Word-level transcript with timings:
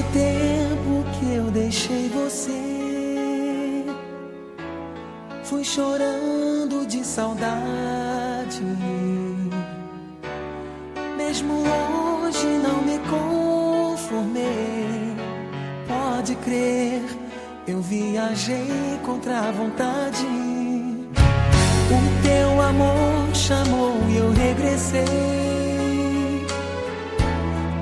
tempo 0.00 1.04
que 1.18 1.34
eu 1.34 1.50
deixei 1.50 2.08
você, 2.08 3.84
fui 5.44 5.62
chorando 5.62 6.86
de 6.86 7.04
saudade. 7.04 8.62
Mesmo 11.16 11.54
hoje 11.54 12.46
não 12.46 12.82
me 12.82 12.98
conformei. 13.10 15.14
Pode 15.86 16.34
crer, 16.36 17.02
eu 17.66 17.82
viajei 17.82 18.98
contra 19.04 19.40
a 19.40 19.52
vontade. 19.52 20.26
O 21.90 22.22
teu 22.22 22.62
amor 22.62 23.34
chamou 23.34 23.94
e 24.08 24.16
eu 24.16 24.30
regressei. 24.30 25.04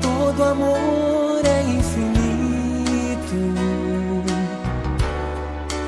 Todo 0.00 0.44
amor 0.44 1.05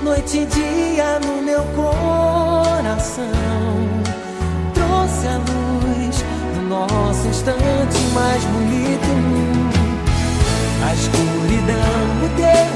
Noite 0.02 0.38
e 0.38 0.46
dia 0.46 1.18
no 1.20 1.42
meu 1.42 1.62
coração. 1.74 3.26
Trouxe 4.72 5.26
a 5.26 5.38
luz 5.38 6.24
do 6.54 6.62
nosso 6.68 7.26
instante 7.28 7.98
mais 8.14 8.44
bonito. 8.44 9.08
A 10.86 10.94
escuridão 10.94 12.02
do 12.20 12.28
teu 12.36 12.67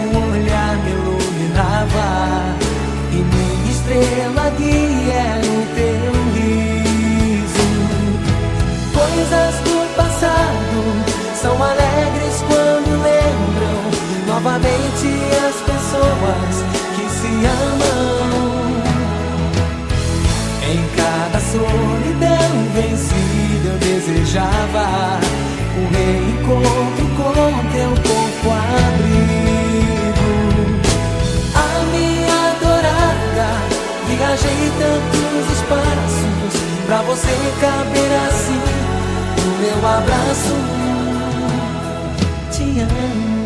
você 37.12 37.28
caber 37.60 38.12
assim 38.26 38.60
no 39.44 39.52
meu 39.58 39.86
abraço. 39.86 40.54
Te 42.50 42.80
amo. 42.80 43.42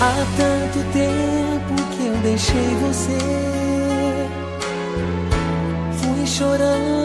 Há 0.00 0.14
tanto 0.36 0.78
tempo 0.92 1.74
que 1.96 2.06
eu 2.06 2.16
deixei 2.18 2.76
você. 2.86 3.18
Fui 6.00 6.24
chorando 6.24 7.01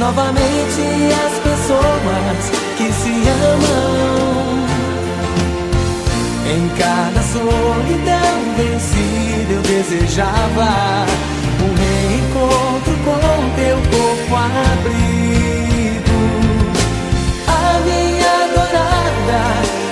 Novamente 0.00 0.82
as 1.12 1.34
pessoas 1.40 2.50
que 2.78 2.90
se 2.90 3.12
amam 3.28 4.64
em 6.46 6.68
cada 6.70 7.20
solidão 7.20 8.32
vencida 8.56 9.52
eu 9.52 9.60
desejava 9.60 11.04
um 11.60 11.70
reencontro 11.76 12.94
com 13.04 13.20
teu 13.56 13.76
corpo 13.90 14.36
abrigo. 14.36 16.20
A 17.46 17.80
minha 17.84 18.32
adorada, 18.44 19.42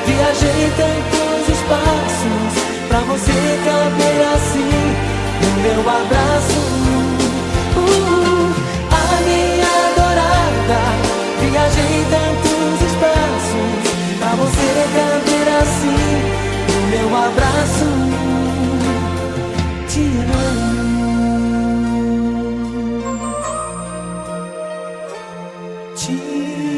viajei 0.06 0.72
tantos 0.78 1.48
espaços 1.54 2.52
pra 2.88 3.00
você 3.00 3.38
caber 3.62 4.20
assim 4.36 4.72
no 5.42 5.50
meu 5.62 5.80
abraço. 5.80 6.67
she 26.08 26.77